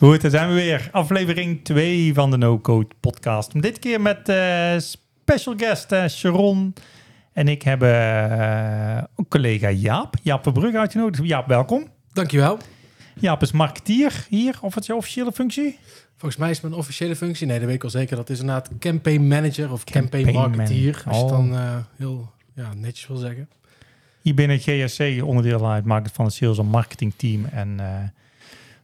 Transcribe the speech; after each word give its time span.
Goed, 0.00 0.20
daar 0.20 0.30
zijn 0.30 0.48
we 0.48 0.54
weer. 0.54 0.88
Aflevering 0.92 1.64
2 1.64 2.14
van 2.14 2.30
de 2.30 2.36
No 2.36 2.60
Code 2.60 2.88
podcast. 3.00 3.62
Dit 3.62 3.78
keer 3.78 4.00
met 4.00 4.28
eh, 4.28 4.78
special 4.78 5.54
guest 5.56 5.92
uh, 5.92 6.08
Sharon. 6.08 6.74
En 7.32 7.48
ik 7.48 7.62
heb 7.62 7.82
uh, 7.82 8.96
een 9.16 9.28
collega 9.28 9.70
Jaap. 9.70 10.14
Jaap 10.22 10.42
Verbrugge 10.42 10.78
uitgenodigd. 10.78 11.26
Jaap, 11.26 11.46
welkom. 11.46 11.88
Dankjewel. 12.12 12.58
Jaap 13.14 13.42
is 13.42 13.52
marketeer 13.52 14.26
hier. 14.28 14.58
Of 14.60 14.74
het 14.74 14.86
je 14.86 14.94
officiële 14.94 15.32
functie? 15.32 15.78
Volgens 16.16 16.40
mij 16.40 16.50
is 16.50 16.60
mijn 16.60 16.74
officiële 16.74 17.16
functie. 17.16 17.46
Nee, 17.46 17.58
dat 17.58 17.66
weet 17.66 17.76
ik 17.76 17.84
al 17.84 17.90
zeker. 17.90 18.16
Dat 18.16 18.30
is 18.30 18.40
inderdaad 18.40 18.70
campaign 18.78 19.26
manager 19.26 19.72
of 19.72 19.84
campaign, 19.84 20.24
campaign 20.24 20.56
marketeer. 20.56 21.02
Als 21.06 21.16
je 21.16 21.22
het 21.22 21.32
dan 21.32 21.54
heel 21.96 22.32
ja, 22.54 22.74
netjes 22.74 23.06
wil 23.06 23.16
zeggen. 23.16 23.48
Hier 24.20 24.34
binnen 24.34 24.58
GSC 24.58 25.22
onderdeel 25.24 25.70
uitmaakt 25.70 26.12
van 26.12 26.24
het 26.24 26.34
sales 26.34 26.58
en 26.58 26.66
marketing 26.66 27.12
team. 27.16 27.44
En 27.44 27.80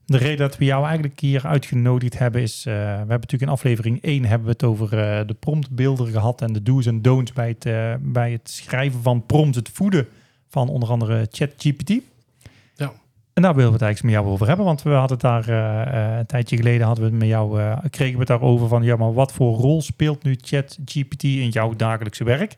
de 0.07 0.17
reden 0.17 0.37
dat 0.37 0.59
we 0.59 0.65
jou 0.65 0.85
eigenlijk 0.85 1.21
hier 1.21 1.47
uitgenodigd 1.47 2.19
hebben 2.19 2.43
is... 2.43 2.65
Uh, 2.69 2.75
we 2.75 2.81
hebben 2.81 3.09
natuurlijk 3.09 3.43
in 3.43 3.49
aflevering 3.49 4.03
1 4.03 4.25
hebben 4.25 4.47
we 4.47 4.53
het 4.53 4.65
over 4.65 4.85
uh, 4.85 5.27
de 5.27 5.35
promptbeelden 5.35 6.07
gehad... 6.07 6.43
en 6.43 6.53
de 6.53 6.63
do's 6.63 6.87
en 6.87 7.03
don'ts 7.03 7.33
bij 7.33 7.49
het, 7.49 7.67
uh, 7.67 7.95
bij 8.01 8.33
het 8.33 8.51
schrijven 8.51 9.03
van 9.03 9.27
prompts, 9.27 9.57
het 9.57 9.69
voeden 9.69 10.07
van 10.49 10.69
onder 10.69 10.89
andere 10.89 11.27
ChatGPT. 11.31 11.91
Ja. 12.75 12.93
En 13.33 13.43
daar 13.43 13.55
willen 13.55 13.71
we 13.71 13.77
het 13.77 13.83
eigenlijk 13.83 14.03
met 14.03 14.13
jou 14.13 14.35
over 14.35 14.47
hebben, 14.47 14.67
want 14.67 14.83
we 14.83 14.91
hadden 14.91 15.19
het 15.19 15.47
daar 15.47 15.49
een 16.19 16.27
tijdje 16.27 16.57
geleden 16.57 16.87
hadden 16.87 17.05
we 17.05 17.11
het 17.11 17.19
met 17.19 17.29
jou, 17.29 17.61
kregen 17.91 18.13
we 18.13 18.19
het 18.19 18.29
daarover 18.29 18.69
van 18.69 18.83
ja, 18.83 18.97
maar 18.97 19.13
wat 19.13 19.33
voor 19.33 19.57
rol 19.57 19.83
speelt 19.83 20.23
nu 20.23 20.39
ChatGPT 20.41 21.23
in 21.23 21.49
jouw 21.49 21.75
dagelijkse 21.77 22.25
werk? 22.25 22.57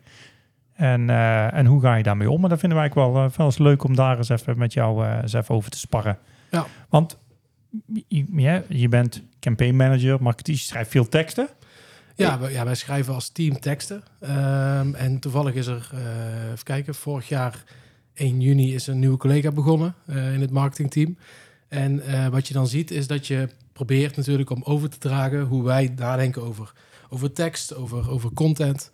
En, 0.75 1.11
en 1.51 1.67
hoe 1.67 1.81
ga 1.81 1.95
je 1.95 2.03
daarmee 2.03 2.31
om? 2.31 2.43
En 2.43 2.49
dat 2.49 2.59
vinden 2.59 2.79
wij 2.79 2.89
eigenlijk 2.89 3.17
wel, 3.17 3.31
wel 3.37 3.47
eens 3.47 3.59
leuk 3.59 3.85
om 3.85 3.95
daar 3.95 4.17
eens 4.17 4.29
even 4.29 4.59
met 4.59 4.73
jou 4.73 5.07
eens 5.07 5.33
even 5.33 5.55
over 5.55 5.71
te 5.71 5.79
sparren. 5.79 6.19
Ja. 6.51 6.67
Want 6.89 7.19
ja, 8.37 8.63
je 8.69 8.89
bent 8.89 9.23
campaign 9.41 9.77
manager, 9.77 10.23
marketeer, 10.23 10.55
je 10.55 10.61
schrijft 10.61 10.91
veel 10.91 11.09
teksten. 11.09 11.49
Ja, 12.15 12.39
wij, 12.39 12.53
ja, 12.53 12.65
wij 12.65 12.75
schrijven 12.75 13.15
als 13.15 13.29
team 13.29 13.61
teksten. 13.61 14.03
Um, 14.23 14.95
en 14.95 15.19
toevallig 15.19 15.55
is 15.55 15.67
er, 15.67 15.91
uh, 15.95 16.51
even 16.53 16.65
kijken, 16.65 16.95
vorig 16.95 17.29
jaar 17.29 17.65
1 18.15 18.41
juni 18.41 18.75
is 18.75 18.87
een 18.87 18.99
nieuwe 18.99 19.17
collega 19.17 19.51
begonnen 19.51 19.95
uh, 20.07 20.35
in 20.35 20.41
het 20.41 20.51
marketingteam. 20.51 21.17
En 21.69 22.03
uh, 22.09 22.27
wat 22.27 22.49
je 22.49 22.55
dan 22.55 22.67
ziet 22.67 22.91
is 22.91 23.07
dat 23.07 23.27
je 23.27 23.49
probeert 23.73 24.17
natuurlijk 24.17 24.51
om 24.51 24.63
over 24.65 24.89
te 24.89 24.99
dragen 24.99 25.41
hoe 25.41 25.65
wij 25.65 25.93
nadenken 25.97 26.43
over, 26.43 26.73
over 27.09 27.33
tekst, 27.33 27.75
over, 27.75 28.11
over 28.11 28.33
content. 28.33 28.91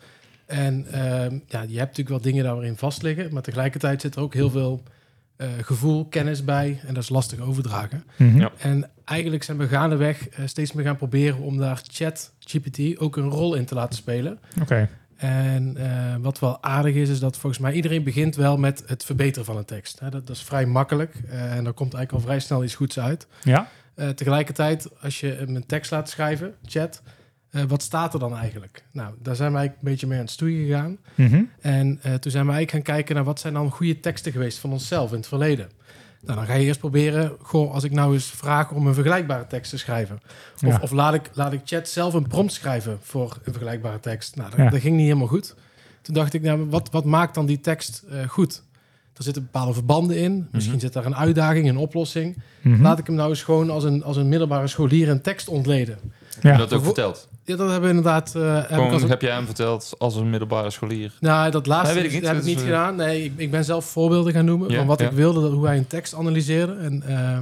En 0.47 0.87
ehm, 0.93 1.39
ja, 1.47 1.61
je 1.63 1.79
hebt 1.79 1.97
natuurlijk 1.97 2.09
wel 2.09 2.21
dingen 2.21 2.45
daarin 2.45 2.77
vast 2.77 3.03
liggen, 3.03 3.33
maar 3.33 3.43
tegelijkertijd 3.43 4.01
zit 4.01 4.15
er 4.15 4.23
ook 4.23 4.35
heel 4.35 4.51
veel 4.51 4.83
uh, 5.39 5.49
gevoel, 5.61 6.05
kennis 6.05 6.45
bij. 6.45 6.81
En 6.87 6.95
dat 6.95 7.03
is 7.03 7.09
lastig 7.09 7.39
overdragen. 7.41 8.05
Mm 8.17 8.33
-hmm. 8.33 8.49
En 8.59 8.91
eigenlijk 9.05 9.43
zijn 9.43 9.59
we 9.59 9.69
gaandeweg 9.69 10.39
uh, 10.39 10.47
steeds 10.47 10.73
meer 10.73 10.85
gaan 10.85 10.97
proberen 10.97 11.39
om 11.39 11.57
daar 11.57 11.83
chat 11.87 12.33
GPT 12.39 12.99
ook 12.99 13.17
een 13.17 13.29
rol 13.29 13.55
in 13.55 13.65
te 13.65 13.75
laten 13.75 13.97
spelen. 13.97 14.39
Oké. 14.53 14.63
Okay. 14.63 14.89
En 15.17 15.77
uh, 15.79 16.17
wat 16.21 16.39
wel 16.39 16.63
aardig 16.63 16.95
is, 16.95 17.09
is 17.09 17.19
dat 17.19 17.37
volgens 17.37 17.63
mij 17.63 17.73
iedereen 17.73 18.03
begint 18.03 18.37
wel 18.37 18.57
met 18.57 18.83
het 18.87 19.05
verbeteren 19.05 19.45
van 19.45 19.57
een 19.57 19.65
tekst. 19.65 20.01
Hè, 20.01 20.11
dat, 20.11 20.27
dat, 20.27 20.37
is 20.37 20.43
vrij 20.43 20.67
makkelijk 20.67 21.15
en 21.29 21.65
daar 21.65 21.73
komt 21.73 21.95
eigenlijk 21.95 22.13
al 22.13 22.21
vrij 22.21 22.41
snel 22.41 22.65
iets 22.65 22.75
goeds 22.75 22.99
uit. 22.99 23.27
Ja. 23.43 23.69
tegelijkertijd, 24.15 24.89
als 25.01 25.21
je 25.21 25.39
een 25.39 25.67
tekst 25.67 25.91
laat 25.91 26.11
schrijven, 26.11 26.55
chat, 26.67 27.03
uh, 27.55 27.63
wat 27.63 27.83
staat 27.83 28.15
er 28.15 28.21
dan 28.21 28.37
eigenlijk? 28.37 28.85
Nou, 28.93 29.15
daar 29.23 29.37
zijn 29.37 29.53
wij 29.53 29.65
een 29.65 29.73
beetje 29.81 30.07
mee 30.07 30.19
aan 30.19 30.25
het 30.25 30.33
stoeien 30.33 30.67
gegaan. 30.67 30.99
Mm 31.15 31.27
-hmm. 31.27 31.51
En 31.61 32.01
uh, 32.07 32.15
toen 32.15 32.31
zijn 32.31 32.47
we 32.47 32.53
eigenlijk 32.53 32.71
gaan 32.71 32.95
kijken 32.95 33.15
naar 33.15 33.25
wat 33.25 33.41
zijn 33.41 33.55
dan 33.55 33.71
goede 33.71 34.01
teksten 34.01 34.33
geweest 34.33 34.59
van 34.59 34.73
onszelf 34.73 35.11
in 35.11 35.17
het 35.17 35.27
verleden. 35.27 35.71
Nou, 36.21 36.37
dan 36.39 36.47
ga 36.47 36.55
je 36.55 36.65
eerst 36.67 36.81
proberen, 36.81 37.33
goh, 37.41 37.73
als 37.73 37.85
ik 37.85 37.91
nou 37.93 38.13
eens 38.15 38.27
vraag 38.27 38.71
om 38.71 38.87
een 38.87 38.95
vergelijkbare 38.95 39.47
tekst 39.47 39.71
te 39.71 39.79
schrijven. 39.79 40.21
Of, 40.55 40.61
Ja. 40.61 40.79
of 40.83 40.91
laat, 40.91 41.15
ik, 41.15 41.31
laat 41.35 41.53
ik 41.53 41.61
chat 41.65 41.89
zelf 41.89 42.15
een 42.15 42.27
prompt 42.29 42.53
schrijven 42.53 42.99
voor 43.03 43.39
een 43.45 43.53
vergelijkbare 43.53 44.01
tekst. 44.01 44.37
Nou, 44.37 44.51
dat, 44.51 44.59
Ja. 44.59 44.71
dat 44.71 44.81
ging 44.81 44.97
niet 44.97 45.07
helemaal 45.07 45.27
goed. 45.27 45.55
Toen 46.03 46.15
dacht 46.15 46.35
ik, 46.35 46.43
nou, 46.43 46.67
wat, 46.71 46.91
wat 46.91 47.05
maakt 47.05 47.35
dan 47.35 47.47
die 47.47 47.61
tekst 47.61 48.05
eh, 48.11 48.29
goed? 48.29 48.63
Er 49.17 49.23
zitten 49.23 49.43
bepaalde 49.43 49.73
verbanden 49.73 50.17
in. 50.17 50.49
Misschien 50.53 50.81
zit 50.81 50.93
daar 50.93 51.07
een 51.07 51.17
uitdaging, 51.17 51.69
een 51.69 51.77
oplossing. 51.77 52.37
Mhm. 52.63 52.83
Laat 52.83 52.99
ik 52.99 53.07
hem 53.07 53.15
nou 53.15 53.31
eens 53.31 53.43
gewoon 53.43 53.71
als 53.71 53.85
een, 53.85 54.03
als 54.05 54.17
een 54.17 54.29
middelbare 54.29 54.67
scholier 54.67 55.09
een 55.09 55.21
tekst 55.23 55.49
ontleden. 55.49 55.99
Ja. 56.41 56.49
Heb 56.49 56.59
je 56.61 56.67
dat 56.67 56.73
ook 56.79 56.85
verteld? 56.85 57.29
Ja, 57.45 57.57
dat 57.57 57.71
hebben 57.71 57.91
we 57.91 57.97
inderdaad... 57.97 58.35
eh, 58.35 58.63
heb 58.67 59.03
ik 59.03 59.09
heb 59.09 59.21
jij 59.23 59.35
hem 59.35 59.47
verteld 59.47 59.95
als 59.99 60.17
een 60.17 60.31
middelbare 60.31 60.71
scholier? 60.71 61.13
Nou, 61.21 61.51
dat 61.51 61.67
laatste 61.67 61.95
Nee, 61.95 62.03
weet 62.03 62.13
ik 62.13 62.21
niet. 62.21 62.29
heb 62.31 62.39
ik 62.39 62.45
niet 62.45 62.59
eh, 62.59 62.65
gedaan. 62.65 62.97
Nee, 62.97 63.25
ik, 63.25 63.33
ik 63.37 63.51
ben 63.51 63.65
zelf 63.65 63.85
voorbeelden 63.85 64.33
gaan 64.33 64.45
noemen 64.45 64.71
Ja, 64.71 64.77
van 64.77 64.87
wat 64.87 65.01
ja. 65.01 65.07
ik 65.07 65.13
wilde, 65.13 65.41
dat, 65.41 65.53
hoe 65.53 65.67
hij 65.67 65.77
een 65.77 65.87
tekst 65.87 66.15
analyseerde. 66.15 66.73
En 66.75 67.03
eh, 67.03 67.39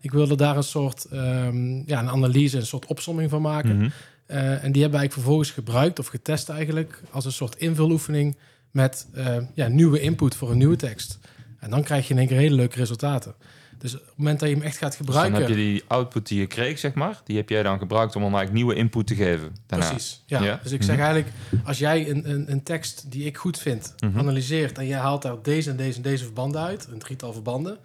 ik 0.00 0.10
wilde 0.12 0.36
daar 0.36 0.56
een 0.56 0.62
soort 0.62 1.04
ehm, 1.04 1.76
ja, 1.86 1.98
een 2.00 2.08
analyse, 2.10 2.56
een 2.56 2.66
soort 2.66 2.86
opsomming 2.86 3.30
van 3.30 3.42
maken. 3.42 3.76
Mhm. 3.76 3.88
Eh, 4.26 4.38
en 4.38 4.46
die 4.46 4.52
hebben 4.56 4.70
wij 4.70 4.80
eigenlijk 4.80 5.12
vervolgens 5.12 5.50
gebruikt 5.50 5.98
of 5.98 6.06
getest 6.06 6.48
eigenlijk 6.48 7.02
als 7.10 7.24
een 7.24 7.32
soort 7.32 7.56
invuloefening 7.56 8.36
met 8.70 9.06
eh, 9.14 9.36
ja, 9.54 9.68
nieuwe 9.68 10.00
input 10.00 10.34
voor 10.34 10.50
een 10.50 10.58
nieuwe 10.58 10.76
tekst. 10.76 11.18
En 11.60 11.70
dan 11.70 11.82
krijg 11.82 12.06
je 12.08 12.12
in 12.12 12.18
één 12.18 12.28
keer 12.28 12.36
hele 12.36 12.54
leuke 12.54 12.76
resultaten. 12.76 13.34
Dus 13.78 13.94
op 13.94 14.00
het 14.06 14.16
moment 14.16 14.40
dat 14.40 14.48
je 14.48 14.54
hem 14.54 14.64
echt 14.64 14.76
gaat 14.76 14.88
Dus 14.98 15.06
dan 15.06 15.06
gebruiken... 15.06 15.40
heb 15.40 15.48
je 15.48 15.54
die 15.54 15.82
output 15.86 16.26
die 16.28 16.38
je 16.40 16.46
kreeg, 16.46 16.78
zeg 16.78 16.94
maar, 16.94 17.20
die 17.24 17.36
heb 17.36 17.48
jij 17.48 17.62
dan 17.62 17.78
gebruikt 17.78 18.16
om 18.16 18.22
dan 18.22 18.34
eigenlijk 18.34 18.64
nieuwe 18.64 18.74
input 18.80 19.06
te 19.06 19.14
geven. 19.14 19.56
Daarna. 19.66 19.88
Precies, 19.88 20.22
ja. 20.26 20.42
Ja. 20.42 20.60
Dus 20.62 20.72
ik 20.72 20.82
zeg 20.82 20.96
Mhm. 20.96 21.04
eigenlijk, 21.04 21.34
als 21.64 21.78
jij 21.78 22.10
een, 22.10 22.30
een, 22.30 22.50
een 22.50 22.62
tekst 22.62 23.10
die 23.10 23.24
ik 23.24 23.36
goed 23.36 23.58
vind 23.58 23.94
Mhm. 23.98 24.18
analyseert 24.18 24.78
en 24.78 24.86
jij 24.86 24.98
haalt 24.98 25.22
daar 25.22 25.36
deze 25.42 25.70
en 25.70 25.76
deze 25.76 25.96
en 25.96 26.02
deze 26.02 26.24
verbanden 26.24 26.60
uit, 26.62 26.88
een 26.92 26.98
drietal 26.98 27.32
verbanden, 27.32 27.78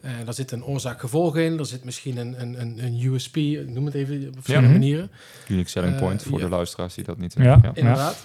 eh 0.00 0.10
daar 0.24 0.34
zit 0.34 0.50
een 0.50 0.64
oorzaak-gevolg 0.64 1.36
in, 1.36 1.58
er 1.58 1.66
zit 1.66 1.84
misschien 1.84 2.16
een, 2.16 2.40
een, 2.40 2.60
een, 2.60 2.84
een 2.84 3.00
USP, 3.12 3.36
noem 3.66 3.84
het 3.84 3.94
even 3.94 4.26
op 4.28 4.34
verschillende 4.34 4.68
manieren, 4.68 5.10
Unique 5.48 5.70
selling 5.70 5.92
Eh, 5.94 5.98
point 6.00 6.22
voor 6.22 6.38
ja. 6.38 6.44
de 6.44 6.50
luisteraars 6.50 6.94
die 6.94 7.04
dat 7.04 7.18
niet 7.18 7.34
Ja. 7.38 7.58
ja. 7.62 7.70
inderdaad. 7.74 8.24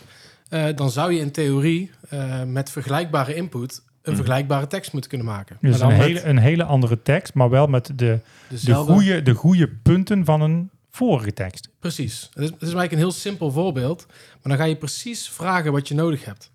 Eh, 0.50 0.66
dan 0.76 0.92
zou 0.92 1.14
je 1.14 1.20
in 1.20 1.32
theorie 1.32 1.92
eh, 2.10 2.44
met 2.44 2.70
vergelijkbare 2.72 3.36
input 3.36 3.82
een 4.06 4.12
Mhm. 4.14 4.16
vergelijkbare 4.16 4.68
tekst 4.68 4.92
moeten 4.92 5.10
kunnen 5.10 5.28
maken. 5.28 5.58
Dus 5.62 5.70
Maar 5.70 5.80
dan 5.80 5.90
een 5.92 5.98
met 5.98 6.06
hele, 6.08 6.24
een 6.24 6.38
hele 6.38 6.64
andere 6.64 7.02
tekst, 7.02 7.34
maar 7.34 7.50
wel 7.50 7.68
met 7.68 7.92
de, 7.96 8.20
de, 8.66 8.74
goede, 8.74 9.22
de 9.22 9.34
goede 9.34 9.68
punten 9.68 10.26
van 10.26 10.42
een 10.42 10.70
vorige 10.92 11.34
tekst. 11.34 11.70
Precies. 11.80 12.30
Het 12.34 12.44
is, 12.44 12.50
het 12.50 12.56
is 12.56 12.62
eigenlijk 12.62 12.92
een 12.92 12.98
heel 12.98 13.12
simpel 13.12 13.52
voorbeeld, 13.52 14.06
maar 14.10 14.40
dan 14.44 14.58
ga 14.58 14.64
je 14.64 14.76
precies 14.76 15.30
vragen 15.30 15.72
wat 15.72 15.88
je 15.88 15.94
nodig 15.96 16.26
hebt. 16.26 16.52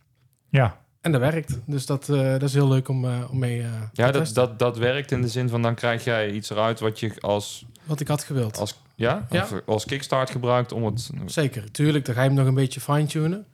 Ja, 0.48 0.78
En 1.00 1.12
dat 1.12 1.20
werkt. 1.20 1.58
Dus 1.66 1.86
dat, 1.86 2.08
eh, 2.08 2.16
dat 2.30 2.42
is 2.42 2.52
heel 2.54 2.68
leuk 2.68 2.88
om, 2.88 3.04
eh, 3.04 3.30
om 3.30 3.38
mee 3.38 3.60
eh, 3.60 3.66
Ja, 3.92 4.04
dat, 4.10 4.14
testen. 4.14 4.34
dat, 4.34 4.58
dat 4.58 4.78
werkt 4.78 5.10
in 5.12 5.22
de 5.22 5.28
zin 5.28 5.48
van 5.48 5.62
dan 5.62 5.74
krijg 5.74 6.04
jij 6.04 6.30
iets 6.30 6.50
eruit 6.50 6.80
wat 6.80 7.00
je 7.00 7.12
als, 7.20 7.66
Wat 7.84 8.00
ik 8.00 8.08
had 8.08 8.22
gewild. 8.24 8.58
als, 8.58 8.80
ja? 8.94 9.26
Ja. 9.30 9.42
Of 9.42 9.54
als 9.66 9.84
kickstart 9.84 10.30
gebruikt 10.30 10.72
om 10.72 10.84
het... 10.84 11.10
Zeker. 11.26 11.70
Tuurlijk, 11.70 12.04
dan 12.04 12.14
ga 12.14 12.20
je 12.22 12.26
hem 12.28 12.36
nog 12.36 12.46
een 12.46 12.54
beetje 12.54 12.80
fine-tunen. 12.80 13.44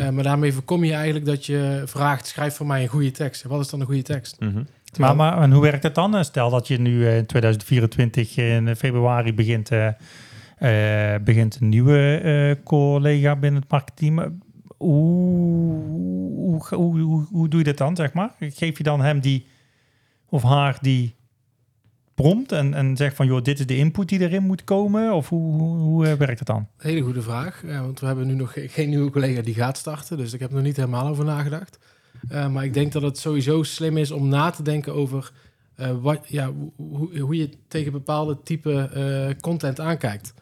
Eh, 0.00 0.08
maar 0.08 0.24
daarmee 0.24 0.52
voorkom 0.52 0.84
je 0.84 0.92
eigenlijk 0.92 1.24
dat 1.24 1.46
je 1.46 1.82
vraagt... 1.86 2.26
schrijf 2.26 2.54
voor 2.54 2.66
mij 2.66 2.82
een 2.82 2.88
goede 2.88 3.10
tekst. 3.10 3.42
Wat 3.42 3.60
is 3.60 3.68
dan 3.68 3.80
een 3.80 3.86
goede 3.86 4.02
tekst? 4.02 4.40
Mhm. 4.40 4.62
maar, 4.98 5.16
maar 5.16 5.42
en 5.42 5.52
hoe 5.52 5.62
werkt 5.62 5.82
het 5.82 5.94
dan? 5.94 6.24
Stel 6.24 6.50
dat 6.50 6.68
je 6.68 6.80
nu 6.80 7.06
eh, 7.06 7.16
in 7.16 7.26
2024 7.26 8.36
in 8.36 8.76
februari 8.76 9.34
begint, 9.34 9.70
eh, 9.70 11.14
begint 11.24 11.58
een 11.60 11.68
nieuwe 11.68 12.58
collega 12.64 13.36
binnen 13.36 13.60
het 13.60 13.70
marketingteam. 13.70 14.40
Hoe, 14.76 15.82
hoe, 16.34 16.66
hoe, 16.68 17.00
hoe, 17.00 17.26
hoe 17.30 17.48
doe 17.48 17.58
je 17.58 17.64
dat 17.64 17.76
dan, 17.76 17.96
zeg 17.96 18.12
maar? 18.12 18.30
Geef 18.38 18.78
je 18.78 18.84
dan 18.84 19.00
hem 19.00 19.20
die 19.20 19.46
of 20.28 20.42
haar 20.42 20.78
die 20.80 21.14
prompt 22.22 22.52
en, 22.52 22.74
en 22.74 22.96
zeg 22.96 23.14
van, 23.14 23.26
joh, 23.26 23.42
dit 23.42 23.58
is 23.58 23.66
de 23.66 23.76
input 23.76 24.08
die 24.08 24.20
erin 24.20 24.42
moet 24.42 24.64
komen? 24.64 25.12
Of 25.12 25.28
hoe, 25.28 25.62
hoe, 25.62 26.06
eh, 26.06 26.12
werkt 26.12 26.38
het 26.38 26.48
dan? 26.48 26.66
Hele 26.76 27.00
goede 27.00 27.22
vraag. 27.22 27.64
eh, 27.64 27.80
want 27.80 28.00
we 28.00 28.06
hebben 28.06 28.26
nu 28.26 28.34
nog 28.34 28.52
ge- 28.52 28.68
geen 28.68 28.88
nieuwe 28.88 29.10
collega 29.10 29.42
die 29.42 29.54
gaat 29.54 29.76
starten. 29.78 30.16
Dus 30.16 30.32
ik 30.32 30.40
heb 30.40 30.48
er 30.48 30.54
nog 30.54 30.64
niet 30.64 30.76
helemaal 30.76 31.08
over 31.08 31.24
nagedacht. 31.24 31.78
Eh, 32.28 32.48
maar 32.48 32.64
ik 32.64 32.74
denk 32.74 32.92
dat 32.92 33.02
het 33.02 33.18
sowieso 33.18 33.62
slim 33.62 33.96
is 33.96 34.10
om 34.10 34.28
na 34.28 34.50
te 34.50 34.62
denken 34.62 34.94
over... 34.94 35.32
wat, 36.00 36.18
ja, 36.28 36.52
hoe, 36.76 37.18
hoe- 37.20 37.36
je 37.36 37.48
tegen 37.68 37.92
bepaalde 37.92 38.38
type 38.44 39.36
content 39.40 39.80
aankijkt. 39.80 40.34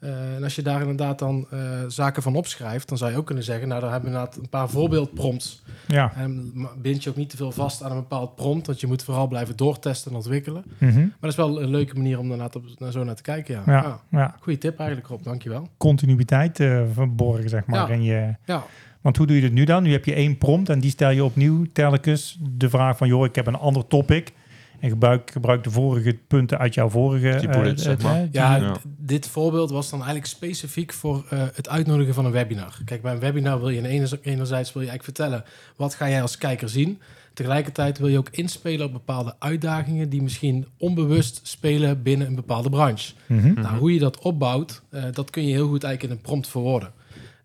Eh, 0.00 0.34
en 0.34 0.42
als 0.42 0.54
je 0.54 0.62
daar 0.62 0.80
inderdaad 0.80 1.18
dan 1.18 1.46
eh, 1.50 1.58
zaken 1.88 2.22
van 2.22 2.34
opschrijft... 2.36 2.88
dan 2.88 2.98
zou 2.98 3.10
je 3.10 3.16
ook 3.16 3.26
kunnen 3.26 3.44
zeggen... 3.44 3.68
nou, 3.68 3.80
daar 3.80 3.90
hebben 3.90 4.10
we 4.10 4.16
inderdaad 4.16 4.42
een 4.42 4.48
paar 4.48 4.68
voorbeeldprompts... 4.68 5.62
Ja. 5.86 6.12
En 6.16 6.52
bind 6.82 7.02
je 7.04 7.10
ook 7.10 7.16
niet 7.16 7.30
te 7.30 7.36
veel 7.36 7.52
vast 7.52 7.82
aan 7.82 7.90
een 7.90 7.96
bepaald 7.96 8.34
prompt, 8.34 8.66
want 8.66 8.80
je 8.80 8.86
moet 8.86 9.02
vooral 9.02 9.26
blijven 9.28 9.56
doortesten 9.56 10.10
en 10.10 10.16
ontwikkelen. 10.16 10.64
Mhm. 10.78 10.98
Maar 10.98 11.10
dat 11.20 11.30
is 11.30 11.36
wel 11.36 11.62
een 11.62 11.70
leuke 11.70 11.94
manier 11.94 12.18
om 12.18 12.28
daarna 12.28 12.48
naar 12.78 12.92
zo 12.92 13.04
naar 13.04 13.14
te 13.14 13.22
kijken. 13.22 13.62
Ja. 13.66 13.72
Ja, 13.72 13.80
Ah, 13.82 13.94
ja. 14.10 14.36
goeie 14.40 14.58
tip 14.58 14.78
eigenlijk, 14.78 15.08
Rob. 15.08 15.22
Dankjewel. 15.22 15.68
Continuïteit 15.76 16.60
eh, 16.60 16.82
verborgen, 16.92 17.48
zeg 17.48 17.66
maar. 17.66 17.88
Ja. 17.88 17.94
En 17.94 18.02
je, 18.02 18.34
Ja, 18.44 18.64
Want 19.00 19.16
hoe 19.16 19.26
doe 19.26 19.36
je 19.36 19.42
het 19.42 19.52
nu 19.52 19.64
dan? 19.64 19.82
Nu 19.82 19.92
heb 19.92 20.04
je 20.04 20.14
één 20.14 20.38
prompt 20.38 20.68
en 20.68 20.80
die 20.80 20.90
stel 20.90 21.10
je 21.10 21.24
opnieuw 21.24 21.66
telkens 21.72 22.38
de 22.56 22.68
vraag 22.70 22.96
van... 22.96 23.08
joh, 23.08 23.24
ik 23.24 23.34
heb 23.34 23.46
een 23.46 23.54
ander 23.58 23.86
topic 23.86 24.32
en 24.80 24.88
gebruik, 24.88 25.30
gebruik 25.30 25.64
de 25.64 25.70
vorige 25.70 26.18
punten 26.26 26.58
uit 26.58 26.74
jouw 26.74 26.88
vorige... 26.88 27.36
Die 27.40 27.48
eh, 27.48 27.72
zeg 27.74 28.02
maar. 28.02 28.28
ja, 28.30 28.76
dit 28.98 29.28
voorbeeld 29.28 29.70
was 29.70 29.90
dan 29.90 29.98
eigenlijk 29.98 30.28
specifiek 30.28 30.92
voor 30.92 31.24
eh, 31.30 31.42
het 31.52 31.68
uitnodigen 31.68 32.14
van 32.14 32.24
een 32.24 32.32
webinar. 32.32 32.78
Kijk, 32.84 33.02
bij 33.02 33.12
een 33.12 33.20
webinar 33.20 33.58
wil 33.58 33.68
je 33.68 33.88
enerzijds, 33.88 34.24
enerzijds 34.24 34.72
wil 34.72 34.82
je 34.82 34.88
eigenlijk 34.88 35.18
vertellen... 35.18 35.44
wat 35.76 35.94
ga 35.94 36.08
jij 36.08 36.22
als 36.22 36.38
kijker 36.38 36.68
zien? 36.68 37.00
Tegelijkertijd 37.34 37.98
wil 37.98 38.08
je 38.08 38.18
ook 38.18 38.28
inspelen 38.30 38.86
op 38.86 38.92
bepaalde 38.92 39.34
uitdagingen 39.38 40.08
die 40.08 40.22
misschien 40.22 40.66
onbewust 40.78 41.40
spelen 41.42 42.02
binnen 42.02 42.26
een 42.26 42.34
bepaalde 42.34 42.70
branche. 42.70 43.12
Mhm. 43.26 43.60
Nou, 43.60 43.78
hoe 43.78 43.94
je 43.94 43.98
dat 43.98 44.18
opbouwt, 44.18 44.82
eh, 44.90 45.04
dat 45.12 45.30
kun 45.30 45.46
je 45.46 45.52
heel 45.52 45.68
goed 45.68 45.84
eigenlijk 45.84 46.12
in 46.12 46.18
een 46.18 46.24
prompt 46.24 46.48
verwoorden. 46.48 46.92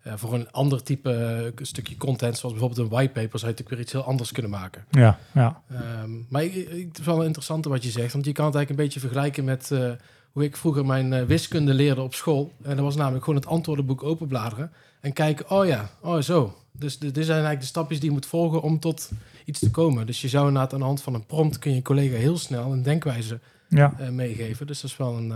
Eh, 0.06 0.12
voor 0.16 0.34
een 0.34 0.50
ander 0.50 0.82
type 0.82 1.12
eh, 1.56 1.64
stukje 1.64 1.96
content, 1.96 2.36
zoals 2.38 2.54
bijvoorbeeld 2.54 2.86
een 2.86 2.94
whitepaper, 2.94 3.38
zou 3.38 3.52
je 3.52 3.58
natuurlijk 3.58 3.68
weer 3.68 3.80
iets 3.80 3.92
heel 3.92 4.02
anders 4.02 4.32
kunnen 4.32 4.50
maken. 4.50 4.84
Ja, 4.90 5.18
ja. 5.34 5.62
Ehm, 5.70 6.10
maar 6.28 6.44
ik, 6.44 6.54
ik, 6.54 6.86
het 6.88 6.98
is 6.98 7.04
wel 7.04 7.22
interessant 7.22 7.64
wat 7.64 7.82
je 7.82 7.90
zegt, 7.90 8.12
want 8.12 8.24
je 8.24 8.32
kan 8.32 8.46
het 8.46 8.54
eigenlijk 8.54 8.70
een 8.70 8.86
beetje 8.86 9.08
vergelijken 9.08 9.44
met 9.44 9.70
eh, 9.70 9.90
hoe 10.32 10.44
ik 10.44 10.56
vroeger 10.56 10.86
mijn 10.86 11.26
wiskunde 11.26 11.74
leerde 11.74 12.02
op 12.02 12.14
school. 12.14 12.52
En 12.62 12.76
dat 12.76 12.84
was 12.84 12.96
namelijk 12.96 13.24
gewoon 13.24 13.38
het 13.40 13.48
antwoordenboek 13.48 14.02
openbladeren 14.02 14.72
en 15.00 15.12
kijken, 15.12 15.50
oh 15.50 15.66
ja, 15.66 15.90
oh 16.00 16.20
zo. 16.20 16.56
Dus 16.72 16.98
dit 16.98 17.14
zijn 17.14 17.28
eigenlijk 17.28 17.60
de 17.60 17.66
stapjes 17.66 18.00
die 18.00 18.08
je 18.08 18.14
moet 18.14 18.26
volgen 18.26 18.62
om 18.62 18.80
tot 18.80 19.10
iets 19.44 19.58
te 19.58 19.70
komen. 19.70 20.06
Dus 20.06 20.20
je 20.20 20.28
zou 20.28 20.46
inderdaad 20.46 20.72
aan 20.72 20.78
de 20.78 20.84
hand 20.84 21.02
van 21.02 21.14
een 21.14 21.26
prompt 21.26 21.58
kun 21.58 21.70
je 21.70 21.76
een 21.76 21.82
collega 21.82 22.16
heel 22.16 22.38
snel 22.38 22.72
een 22.72 22.82
denkwijze 22.82 23.40
ja. 23.68 23.94
meegeven. 24.10 24.66
Dus 24.66 24.80
dat 24.80 24.90
is 24.90 24.96
wel 24.96 25.16
een... 25.16 25.32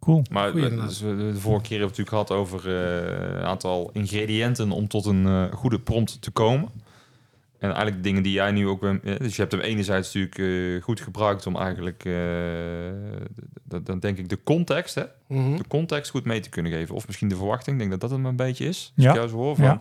Cool. 0.00 0.22
Maar 0.30 0.52
dus 0.52 1.00
we- 1.00 1.16
de 1.32 1.40
vorige 1.40 1.62
keer 1.68 1.78
hebben 1.78 1.96
we 1.96 2.02
het 2.02 2.08
natuurlijk 2.08 2.08
gehad 2.08 2.30
over 2.30 2.58
eh, 2.68 3.36
een 3.38 3.44
aantal 3.44 3.90
ingrediënten 3.92 4.70
om 4.70 4.88
tot 4.88 5.06
een 5.06 5.26
eh, 5.26 5.52
goede 5.52 5.80
prompt 5.80 6.22
te 6.22 6.30
komen. 6.30 6.68
En 7.58 7.68
eigenlijk 7.70 8.02
dingen 8.02 8.22
die 8.22 8.32
jij 8.32 8.50
nu 8.50 8.68
ook... 8.68 8.80
bent- 8.80 9.04
eh, 9.04 9.16
dus 9.18 9.34
je 9.36 9.40
hebt 9.40 9.52
hem 9.52 9.60
enerzijds 9.60 10.14
natuurlijk 10.14 10.84
goed 10.84 11.00
gebruikt 11.00 11.46
om 11.46 11.56
eigenlijk... 11.56 12.02
dan 13.82 13.98
denk 13.98 14.18
ik 14.18 14.28
de 14.28 14.42
context, 14.44 14.94
hè? 14.94 15.04
mhm. 15.28 15.56
De 15.56 15.66
context 15.68 16.10
goed 16.10 16.24
mee 16.24 16.40
te 16.40 16.48
kunnen 16.48 16.72
geven. 16.72 16.94
Of 16.94 17.06
misschien 17.06 17.28
de 17.28 17.36
verwachting. 17.36 17.72
Ik 17.72 17.78
denk 17.88 17.90
dat 17.90 18.10
dat 18.10 18.18
hem 18.18 18.26
een 18.26 18.36
beetje 18.36 18.64
is. 18.64 18.92
Ja. 18.94 19.08
ik 19.10 19.16
jou 19.16 19.30
hoor 19.30 19.56
van... 19.56 19.64
Ja. 19.64 19.80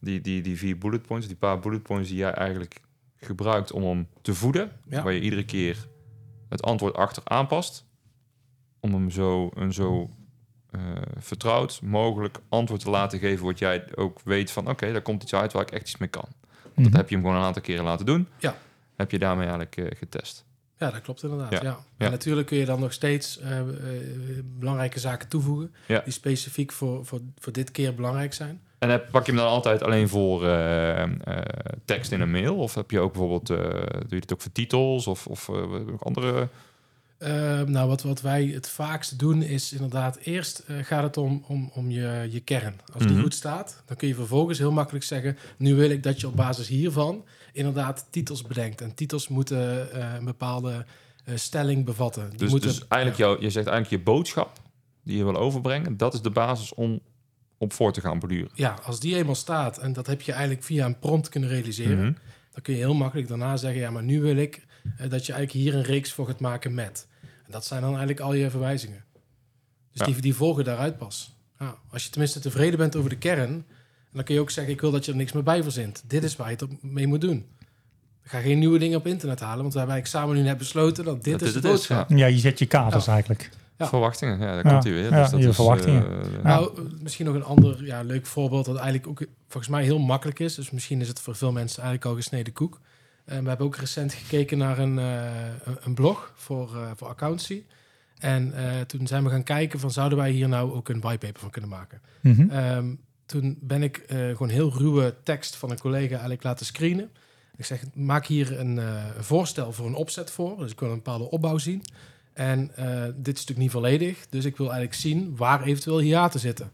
Die, 0.00 0.20
die, 0.20 0.42
die 0.42 0.58
vier 0.58 0.78
bullet 0.78 1.02
points, 1.06 1.26
die 1.26 1.36
paar 1.36 1.58
bullet 1.60 1.82
points 1.82 2.08
die 2.08 2.18
jij 2.18 2.32
eigenlijk 2.32 2.80
gebruikt 3.16 3.72
om 3.72 3.82
hem 3.82 4.08
te 4.22 4.34
voeden. 4.34 4.70
Ja. 4.88 5.02
Waar 5.02 5.12
je 5.12 5.20
iedere 5.20 5.44
keer 5.44 5.86
het 6.48 6.62
antwoord 6.62 6.94
achter 6.94 7.22
aanpast. 7.24 7.85
Om 8.86 8.92
hem 8.94 9.10
zo 9.10 9.50
een 9.54 9.72
zo 9.72 10.10
eh, 10.70 10.80
vertrouwd 11.18 11.80
mogelijk 11.82 12.38
antwoord 12.48 12.80
te 12.80 12.90
laten 12.90 13.18
geven. 13.18 13.44
Wat 13.44 13.58
jij 13.58 13.84
ook 13.94 14.20
weet 14.24 14.50
van 14.50 14.68
oké, 14.68 14.92
daar 14.92 15.02
komt 15.02 15.22
iets 15.22 15.34
uit 15.34 15.52
waar 15.52 15.62
ik 15.62 15.70
echt 15.70 15.82
iets 15.82 15.96
mee 15.96 16.08
kan. 16.08 16.28
Dat 16.74 16.84
Mhm. 16.84 16.96
heb 16.96 17.08
je 17.08 17.14
hem 17.14 17.24
gewoon 17.24 17.40
een 17.40 17.46
aantal 17.46 17.62
keren 17.62 17.84
laten 17.84 18.06
doen. 18.06 18.28
Ja. 18.38 18.56
Heb 18.96 19.10
je 19.10 19.18
daarmee 19.18 19.46
eigenlijk 19.46 19.76
eh, 19.76 19.98
getest. 19.98 20.44
Ja, 20.78 20.90
dat 20.90 21.00
klopt 21.00 21.22
inderdaad. 21.22 21.52
Ja, 21.52 21.60
Ja. 21.62 21.76
ja. 21.98 22.04
En 22.04 22.10
natuurlijk 22.10 22.46
kun 22.46 22.58
je 22.58 22.64
dan 22.64 22.80
nog 22.80 22.92
steeds 22.92 23.38
eh, 23.38 23.60
belangrijke 24.44 24.98
zaken 24.98 25.28
toevoegen 25.28 25.74
Ja. 25.86 26.00
die 26.04 26.12
specifiek 26.12 26.72
voor, 26.72 27.04
voor, 27.06 27.20
voor 27.38 27.52
dit 27.52 27.70
keer 27.70 27.94
belangrijk 27.94 28.34
zijn. 28.34 28.60
En 28.78 28.90
heb, 28.90 29.10
pak 29.10 29.26
je 29.26 29.32
hem 29.32 29.40
dan 29.40 29.50
altijd 29.50 29.82
alleen 29.82 30.08
voor 30.08 30.40
tekst 31.84 32.12
in 32.12 32.20
een 32.20 32.30
mail? 32.30 32.56
Of 32.56 32.74
heb 32.74 32.90
je 32.90 33.00
ook 33.00 33.12
bijvoorbeeld, 33.12 33.46
doe 33.46 34.06
je 34.08 34.16
het 34.16 34.32
ook 34.32 34.40
voor 34.40 34.52
titels 34.52 35.06
of, 35.06 35.26
of 35.26 35.50
andere... 35.98 36.48
Eh, 37.18 37.60
nou, 37.62 37.88
wat, 37.88 38.02
wat 38.02 38.20
wij 38.20 38.44
het 38.46 38.68
vaakst 38.68 39.18
doen 39.18 39.42
is 39.42 39.72
inderdaad 39.72 40.16
eerst 40.16 40.58
eh, 40.58 40.76
gaat 40.82 41.02
het 41.02 41.16
om, 41.16 41.44
om, 41.46 41.70
om 41.74 41.90
je, 41.90 42.28
je 42.30 42.40
kern. 42.40 42.74
Als 42.92 43.02
die 43.02 43.12
Mhm. 43.12 43.22
goed 43.22 43.34
staat, 43.34 43.82
dan 43.86 43.96
kun 43.96 44.08
je 44.08 44.14
vervolgens 44.14 44.58
heel 44.58 44.72
makkelijk 44.72 45.04
zeggen, 45.04 45.36
nu 45.56 45.74
wil 45.74 45.90
ik 45.90 46.02
dat 46.02 46.20
je 46.20 46.26
op 46.26 46.36
basis 46.36 46.68
hiervan 46.68 47.24
inderdaad 47.52 48.06
titels 48.10 48.42
bedenkt. 48.42 48.80
En 48.80 48.94
titels 48.94 49.28
moeten 49.28 49.92
eh, 49.92 50.14
een 50.18 50.24
bepaalde 50.24 50.84
eh, 51.24 51.36
stelling 51.36 51.84
bevatten. 51.84 52.28
Die 52.30 52.38
Dus, 52.38 52.50
moeten, 52.50 52.68
dus 52.68 52.84
eigenlijk, 52.88 53.20
jou, 53.20 53.40
je 53.40 53.50
zegt 53.50 53.66
eigenlijk 53.66 54.04
je 54.04 54.10
boodschap 54.12 54.60
die 55.02 55.16
je 55.16 55.24
wil 55.24 55.36
overbrengen, 55.36 55.96
dat 55.96 56.14
is 56.14 56.20
de 56.22 56.30
basis 56.30 56.74
om 56.74 57.00
op 57.58 57.72
voor 57.72 57.92
te 57.92 58.00
gaan 58.00 58.18
borduren. 58.18 58.50
Ja, 58.54 58.78
als 58.84 59.00
die 59.00 59.16
eenmaal 59.16 59.34
staat 59.34 59.78
en 59.78 59.92
dat 59.92 60.06
heb 60.06 60.20
je 60.22 60.32
eigenlijk 60.32 60.62
via 60.62 60.86
een 60.86 60.98
prompt 60.98 61.28
kunnen 61.28 61.48
realiseren, 61.48 61.96
Mhm. 61.98 62.12
dan 62.52 62.62
kun 62.62 62.74
je 62.74 62.80
heel 62.80 62.94
makkelijk 62.94 63.28
daarna 63.28 63.56
zeggen, 63.56 63.80
ja, 63.80 63.90
maar 63.90 64.02
nu 64.02 64.20
wil 64.20 64.36
ik 64.36 64.65
dat 64.96 65.26
je 65.26 65.32
eigenlijk 65.32 65.52
hier 65.52 65.74
een 65.74 65.82
reeks 65.82 66.12
voor 66.12 66.26
gaat 66.26 66.40
maken 66.40 66.74
met. 66.74 67.06
En 67.22 67.50
dat 67.52 67.64
zijn 67.64 67.80
dan 67.80 67.90
eigenlijk 67.90 68.20
al 68.20 68.34
je 68.34 68.50
verwijzingen. 68.50 69.04
Dus 69.92 70.06
Ja. 70.06 70.12
die, 70.12 70.20
die 70.22 70.34
volgen 70.34 70.64
daaruit 70.64 70.98
pas. 70.98 71.34
Ja, 71.58 71.74
als 71.90 72.04
je 72.04 72.10
tenminste 72.10 72.40
tevreden 72.40 72.78
bent 72.78 72.96
over 72.96 73.10
de 73.10 73.16
kern, 73.18 73.64
dan 74.12 74.24
kun 74.24 74.34
je 74.34 74.40
ook 74.40 74.50
zeggen, 74.50 74.72
ik 74.72 74.80
wil 74.80 74.90
dat 74.90 75.04
je 75.04 75.10
er 75.10 75.16
niks 75.16 75.32
meer 75.32 75.42
bij 75.42 75.62
verzint. 75.62 76.02
Dit 76.06 76.24
is 76.24 76.36
waar 76.36 76.50
je 76.50 76.56
het 76.58 76.82
mee 76.82 77.06
moet 77.06 77.20
doen. 77.20 77.46
Ga 78.22 78.40
geen 78.40 78.58
nieuwe 78.58 78.78
dingen 78.78 78.98
op 78.98 79.06
internet 79.06 79.40
halen, 79.40 79.60
want 79.60 79.72
we 79.72 79.78
hebben 79.78 79.96
eigenlijk 79.96 80.24
samen 80.26 80.42
nu 80.42 80.48
net 80.48 80.58
besloten 80.58 81.04
dat 81.04 81.24
dit 81.24 81.38
Dat 81.38 81.48
is 81.48 81.54
de 81.54 81.60
boodschap. 81.60 82.10
Ja, 82.10 82.26
je 82.26 82.38
zet 82.38 82.58
je 82.58 82.66
kaders 82.66 83.04
Ja. 83.04 83.12
eigenlijk. 83.12 83.50
Ja. 83.78 83.86
Verwachtingen, 83.88 84.38
ja, 84.38 84.44
daar 84.46 84.64
Ja. 84.64 84.70
komt 84.70 84.84
hij 84.84 84.92
weer. 84.92 85.10
Ja, 85.10 85.22
dus 85.22 85.30
dat 85.30 85.40
je 85.42 85.48
is, 85.48 85.54
verwachtingen. 85.54 86.22
eh, 86.22 86.32
Ja. 86.32 86.42
Nou, 86.42 86.88
misschien 87.00 87.26
nog 87.26 87.34
een 87.34 87.44
ander 87.44 87.84
ja, 87.84 88.02
leuk 88.02 88.26
voorbeeld 88.26 88.64
dat 88.64 88.76
eigenlijk 88.76 89.06
ook 89.06 89.28
volgens 89.48 89.72
mij 89.72 89.82
heel 89.84 89.98
makkelijk 89.98 90.38
is. 90.38 90.54
Dus 90.54 90.70
misschien 90.70 91.00
is 91.00 91.08
het 91.08 91.20
voor 91.20 91.36
veel 91.36 91.52
mensen 91.52 91.82
eigenlijk 91.82 92.10
al 92.10 92.14
gesneden 92.22 92.52
koek. 92.52 92.80
We 93.26 93.32
hebben 93.34 93.66
ook 93.66 93.76
recent 93.76 94.12
gekeken 94.14 94.58
naar 94.58 94.78
een, 94.78 94.98
eh, 94.98 95.24
een- 95.80 95.94
blog 95.94 96.32
voor, 96.36 96.76
eh, 96.76 96.90
voor 96.96 97.08
accountancy. 97.08 97.62
En 98.18 98.52
eh, 98.52 98.80
toen 98.80 99.06
zijn 99.06 99.24
we 99.24 99.30
gaan 99.30 99.42
kijken 99.42 99.80
van 99.80 99.90
zouden 99.90 100.18
wij 100.18 100.30
hier 100.30 100.48
nou 100.48 100.72
ook 100.72 100.88
een 100.88 101.00
whitepaper 101.00 101.40
van 101.40 101.50
kunnen 101.50 101.70
maken. 101.70 102.00
Mhm. 102.20 102.50
Ehm, 102.50 102.94
toen 103.26 103.58
ben 103.60 103.82
ik 103.82 104.04
gewoon 104.08 104.48
heel 104.48 104.72
ruwe 104.78 105.14
tekst 105.22 105.56
van 105.56 105.70
een 105.70 105.78
collega 105.78 106.10
eigenlijk 106.10 106.42
laten 106.42 106.66
screenen. 106.66 107.10
Ik 107.56 107.64
zeg, 107.64 107.82
maak 107.94 108.26
hier 108.26 108.58
een, 108.60 108.76
een 108.76 109.24
voorstel 109.24 109.72
voor 109.72 109.86
een 109.86 109.94
opzet 109.94 110.30
voor. 110.30 110.58
Dus 110.58 110.70
ik 110.72 110.80
wil 110.80 110.88
een 110.88 110.94
bepaalde 110.94 111.30
opbouw 111.30 111.58
zien. 111.58 111.82
En 112.32 112.66
dit 113.16 113.34
is 113.36 113.40
natuurlijk 113.40 113.58
niet 113.58 113.70
volledig. 113.70 114.26
Dus 114.28 114.44
ik 114.44 114.56
wil 114.56 114.66
eigenlijk 114.66 115.00
zien 115.00 115.36
waar 115.36 115.62
eventueel 115.62 115.98
hiaten 115.98 116.40
zitten. 116.40 116.70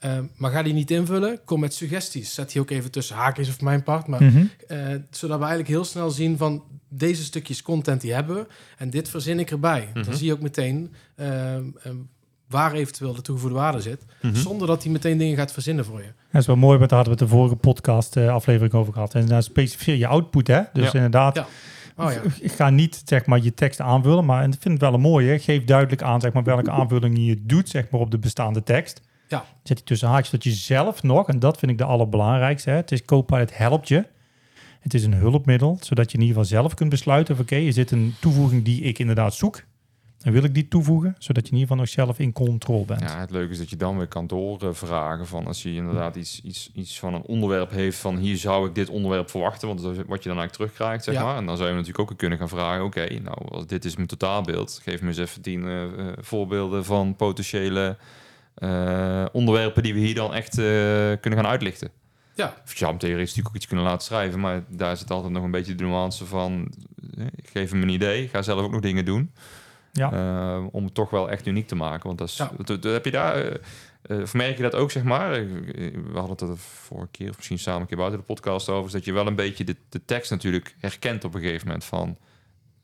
Ehm, 0.00 0.24
maar 0.36 0.50
ga 0.50 0.62
die 0.62 0.72
niet 0.72 0.90
invullen. 0.90 1.38
Kom 1.44 1.60
met 1.60 1.74
suggesties. 1.74 2.34
Zet 2.34 2.52
die 2.52 2.60
ook 2.60 2.70
even 2.70 2.90
tussen 2.90 3.16
haakjes 3.16 3.48
of 3.48 3.60
mijn 3.60 3.82
part. 3.82 4.06
Maar 4.06 4.22
Mhm. 4.22 4.44
eh, 4.68 4.78
zodat 5.10 5.36
we 5.38 5.44
eigenlijk 5.44 5.68
heel 5.68 5.84
snel 5.84 6.10
zien 6.10 6.36
van 6.36 6.62
deze 6.88 7.22
stukjes 7.24 7.62
content 7.62 8.00
die 8.00 8.12
hebben 8.12 8.36
we. 8.36 8.46
En 8.76 8.90
dit 8.90 9.08
verzin 9.08 9.38
ik 9.38 9.50
erbij. 9.50 9.88
Mhm. 9.94 10.04
Dan 10.04 10.14
zie 10.14 10.26
je 10.26 10.32
ook 10.32 10.40
meteen 10.40 10.92
ehm, 11.16 11.64
ehm, 11.82 11.96
waar 12.48 12.72
eventueel 12.72 13.14
de 13.14 13.22
toegevoegde 13.22 13.58
waarde 13.58 13.80
zit. 13.80 14.04
mhm. 14.22 14.34
Zonder 14.34 14.66
dat 14.66 14.82
hij 14.82 14.92
meteen 14.92 15.18
dingen 15.18 15.36
gaat 15.36 15.52
verzinnen 15.52 15.84
voor 15.84 15.98
je. 16.00 16.12
Dat 16.32 16.40
is 16.40 16.46
wel 16.46 16.56
mooi, 16.56 16.78
want 16.78 16.90
daar 16.90 16.98
hadden 16.98 17.18
we 17.18 17.22
het 17.24 17.30
de 17.32 17.36
vorige 17.38 17.56
podcast 17.56 18.16
eh, 18.16 18.28
aflevering 18.28 18.72
over 18.74 18.92
gehad. 18.92 19.14
En 19.14 19.26
daar 19.26 19.42
specificeer 19.42 19.96
je 19.96 20.06
output, 20.06 20.46
hè? 20.46 20.60
Dus 20.72 20.84
Ja. 20.86 20.92
inderdaad, 20.94 21.34
Ja. 21.36 21.46
Oh 21.96 22.12
ja. 22.12 22.20
ik 22.40 22.52
ga 22.52 22.70
niet 22.70 23.02
zeg 23.04 23.26
maar 23.26 23.42
je 23.42 23.54
tekst 23.54 23.80
aanvullen, 23.80 24.24
maar 24.24 24.42
en 24.42 24.52
ik 24.52 24.58
vind 24.60 24.74
het 24.74 24.82
wel 24.82 24.94
een 24.94 25.00
mooie. 25.00 25.38
Geef 25.38 25.64
duidelijk 25.64 26.02
aan 26.02 26.20
zeg 26.20 26.32
maar 26.32 26.42
welke 26.42 26.70
aanvullingen 26.80 27.24
je 27.24 27.36
doet 27.46 27.68
zeg 27.68 27.90
maar 27.90 28.00
op 28.00 28.10
de 28.10 28.18
bestaande 28.18 28.62
tekst. 28.62 29.00
Ja. 29.30 29.44
Zet 29.62 29.76
die 29.76 29.86
tussen 29.86 30.08
haakjes 30.08 30.30
dat 30.30 30.44
je 30.44 30.50
zelf 30.50 31.02
nog, 31.02 31.28
en 31.28 31.38
dat 31.38 31.58
vind 31.58 31.72
ik 31.72 31.78
de 31.78 31.84
allerbelangrijkste. 31.84 32.70
Hè? 32.70 32.76
Het 32.76 32.92
is 32.92 33.04
Copilot 33.04 33.56
helpt 33.56 33.88
je. 33.88 34.04
Het 34.80 34.94
is 34.94 35.04
een 35.04 35.14
hulpmiddel, 35.14 35.78
zodat 35.80 36.10
je 36.10 36.16
in 36.18 36.24
ieder 36.24 36.36
geval 36.42 36.58
zelf 36.58 36.74
kunt 36.74 36.90
besluiten: 36.90 37.36
van, 37.36 37.44
oké, 37.44 37.56
is 37.56 37.74
dit 37.74 37.90
een 37.90 38.14
toevoeging 38.20 38.64
die 38.64 38.82
ik 38.82 38.98
inderdaad 38.98 39.34
zoek? 39.34 39.62
En 40.20 40.32
wil 40.32 40.44
ik 40.44 40.54
die 40.54 40.68
toevoegen, 40.68 41.14
zodat 41.18 41.46
je 41.46 41.52
in 41.52 41.58
ieder 41.58 41.68
geval 41.68 41.76
nog 41.84 41.94
zelf 41.94 42.18
in 42.18 42.32
controle 42.32 42.84
bent. 42.84 43.00
Ja, 43.00 43.20
het 43.20 43.30
leuke 43.30 43.52
is 43.52 43.58
dat 43.58 43.70
je 43.70 43.76
dan 43.76 43.96
weer 43.96 44.06
kan 44.06 44.26
doorvragen 44.26 45.26
van 45.26 45.46
als 45.46 45.62
je 45.62 45.74
inderdaad 45.74 46.16
iets, 46.16 46.40
iets, 46.44 46.70
iets 46.74 46.98
van 46.98 47.14
een 47.14 47.22
onderwerp 47.22 47.70
heeft 47.70 47.98
van 47.98 48.16
hier 48.16 48.36
zou 48.36 48.68
ik 48.68 48.74
dit 48.74 48.88
onderwerp 48.88 49.30
verwachten, 49.30 49.68
want 49.68 49.82
dat 49.82 49.92
is 49.92 49.96
wat 50.06 50.22
je 50.22 50.28
dan 50.28 50.38
eigenlijk 50.38 50.52
terugkrijgt, 50.52 51.04
zeg 51.04 51.14
Ja. 51.14 51.22
maar. 51.24 51.36
En 51.36 51.46
dan 51.46 51.56
zou 51.56 51.68
je 51.68 51.74
natuurlijk 51.74 52.10
ook 52.10 52.18
kunnen 52.18 52.38
gaan 52.38 52.48
vragen, 52.48 52.84
oké, 52.84 53.20
nou, 53.22 53.48
als 53.48 53.66
dit 53.66 53.84
is 53.84 53.96
mijn 53.96 54.08
totaalbeeld, 54.08 54.80
geef 54.82 55.00
me 55.00 55.08
eens 55.08 55.18
even 55.18 55.42
tien 55.42 55.64
eh, 55.64 55.82
eh, 55.82 55.90
voorbeelden 56.18 56.84
van 56.84 57.16
potentiële 57.16 57.96
onderwerpen 59.32 59.82
die 59.82 59.94
we 59.94 60.00
hier 60.00 60.14
dan 60.14 60.34
echt 60.34 60.58
eh, 60.58 60.64
kunnen 61.20 61.38
gaan 61.38 61.46
uitlichten. 61.46 61.90
Ja. 62.34 62.54
Hem 62.64 62.98
theoretisch 62.98 63.28
natuurlijk 63.28 63.48
ook 63.48 63.54
iets 63.54 63.66
kunnen 63.66 63.84
laten 63.84 64.06
schrijven, 64.06 64.40
maar 64.40 64.62
daar 64.68 64.96
zit 64.96 65.10
altijd 65.10 65.32
nog 65.32 65.42
een 65.42 65.50
beetje 65.50 65.74
de 65.74 65.84
nuance 65.84 66.26
van, 66.26 66.72
eh, 67.18 67.26
geef 67.52 67.70
hem 67.70 67.82
een 67.82 67.88
idee, 67.88 68.28
ga 68.28 68.42
zelf 68.42 68.60
ook 68.60 68.70
nog 68.70 68.80
dingen 68.80 69.04
doen. 69.04 69.32
Ja. 69.92 70.12
Eh, 70.12 70.64
om 70.72 70.84
het 70.84 70.94
toch 70.94 71.10
wel 71.10 71.30
echt 71.30 71.46
uniek 71.46 71.66
te 71.68 71.74
maken. 71.74 72.06
Want 72.06 72.18
dat 72.18 72.28
is, 72.28 72.36
Ja. 72.36 72.50
dat- 72.56 72.82
dat- 72.82 72.92
heb 72.92 73.04
je 73.04 73.10
daar, 73.10 73.34
eh, 73.36 73.54
eh, 74.02 74.26
vermerk 74.26 74.56
je 74.56 74.62
dat 74.62 74.74
ook, 74.74 74.90
zeg 74.90 75.02
maar? 75.02 75.32
Eh, 75.32 75.44
We 76.12 76.18
hadden 76.18 76.30
het 76.30 76.40
er 76.40 76.56
vorige 76.58 77.08
keer, 77.10 77.28
of 77.30 77.36
misschien 77.36 77.58
samen 77.58 77.80
een 77.80 77.86
keer 77.86 77.96
buiten 77.96 78.18
de 78.18 78.24
podcast 78.26 78.68
over, 78.68 78.86
is 78.86 78.92
dat 78.92 79.04
je 79.04 79.12
wel 79.12 79.26
een 79.26 79.34
beetje 79.36 79.64
de, 79.64 79.76
de 79.88 80.04
tekst 80.04 80.30
natuurlijk 80.30 80.74
herkent 80.78 81.24
op 81.24 81.34
een 81.34 81.40
gegeven 81.40 81.66
moment 81.66 81.84
van, 81.84 82.16